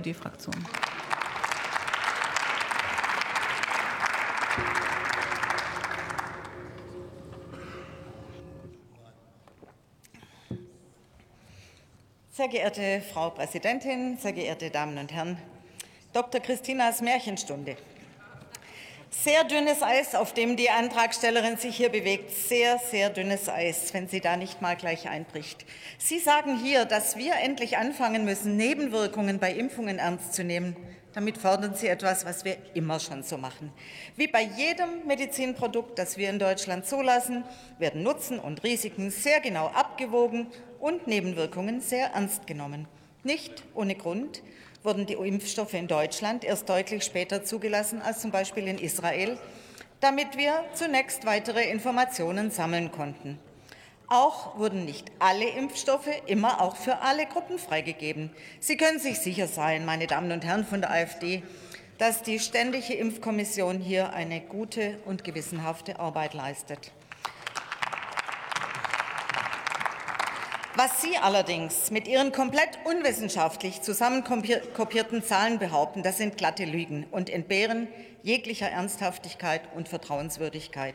[0.00, 0.54] SPD-Fraktion.
[12.32, 15.36] Sehr geehrte Frau Präsidentin, sehr geehrte Damen und Herren,
[16.14, 16.40] Dr.
[16.40, 17.76] Christinas Märchenstunde.
[19.12, 22.30] Sehr dünnes Eis, auf dem die Antragstellerin sich hier bewegt.
[22.30, 25.66] Sehr, sehr dünnes Eis, wenn sie da nicht mal gleich einbricht.
[25.98, 30.76] Sie sagen hier, dass wir endlich anfangen müssen, Nebenwirkungen bei Impfungen ernst zu nehmen.
[31.12, 33.72] Damit fordern Sie etwas, was wir immer schon so machen.
[34.14, 37.42] Wie bei jedem Medizinprodukt, das wir in Deutschland zulassen,
[37.80, 40.46] werden Nutzen und Risiken sehr genau abgewogen
[40.78, 42.86] und Nebenwirkungen sehr ernst genommen.
[43.22, 44.42] Nicht ohne Grund
[44.82, 49.38] wurden die Impfstoffe in Deutschland erst deutlich später zugelassen als zum Beispiel in Israel,
[50.00, 53.38] damit wir zunächst weitere Informationen sammeln konnten.
[54.08, 58.30] Auch wurden nicht alle Impfstoffe immer auch für alle Gruppen freigegeben.
[58.58, 61.42] Sie können sich sicher sein, meine Damen und Herren von der AfD,
[61.98, 66.90] dass die Ständige Impfkommission hier eine gute und gewissenhafte Arbeit leistet.
[70.76, 77.28] Was Sie allerdings mit Ihren komplett unwissenschaftlich zusammenkopierten Zahlen behaupten, das sind glatte Lügen und
[77.28, 77.88] entbehren
[78.22, 80.94] jeglicher Ernsthaftigkeit und Vertrauenswürdigkeit.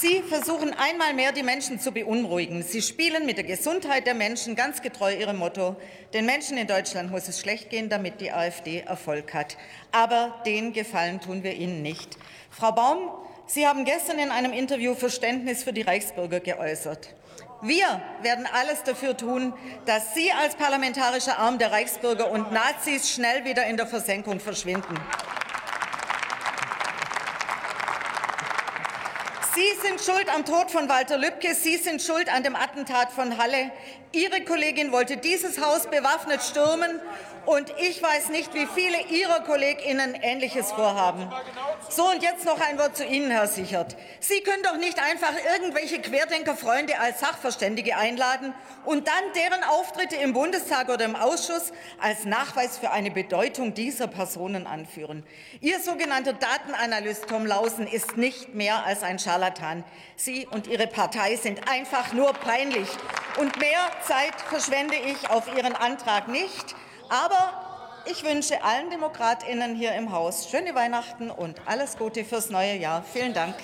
[0.00, 2.62] Sie versuchen einmal mehr, die Menschen zu beunruhigen.
[2.62, 5.74] Sie spielen mit der Gesundheit der Menschen ganz getreu ihrem Motto.
[6.12, 9.56] Den Menschen in Deutschland muss es schlecht gehen, damit die AfD Erfolg hat.
[9.90, 12.16] Aber den Gefallen tun wir Ihnen nicht.
[12.50, 13.10] Frau Baum,
[13.50, 17.08] Sie haben gestern in einem Interview Verständnis für die Reichsbürger geäußert.
[17.62, 19.54] Wir werden alles dafür tun,
[19.86, 24.94] dass Sie als parlamentarischer Arm der Reichsbürger und Nazis schnell wieder in der Versenkung verschwinden.
[29.58, 31.52] Sie sind schuld am Tod von Walter Lübcke.
[31.52, 33.72] Sie sind schuld an dem Attentat von Halle.
[34.12, 37.00] Ihre Kollegin wollte dieses Haus bewaffnet stürmen.
[37.44, 41.32] Und ich weiß nicht, wie viele Ihrer KollegInnen Ähnliches vorhaben.
[41.88, 43.96] So, und jetzt noch ein Wort zu Ihnen, Herr Sichert.
[44.20, 48.52] Sie können doch nicht einfach irgendwelche Querdenkerfreunde als Sachverständige einladen
[48.84, 54.08] und dann deren Auftritte im Bundestag oder im Ausschuss als Nachweis für eine Bedeutung dieser
[54.08, 55.24] Personen anführen.
[55.62, 59.84] Ihr sogenannter Datenanalyst Tom Lausen ist nicht mehr als ein Scharlatan.
[60.16, 62.88] Sie und Ihre Partei sind einfach nur peinlich.
[63.38, 66.74] Und mehr Zeit verschwende ich auf Ihren Antrag nicht.
[67.08, 72.76] Aber ich wünsche allen DemokratInnen hier im Haus schöne Weihnachten und alles Gute fürs neue
[72.76, 73.02] Jahr.
[73.02, 73.54] Vielen Dank.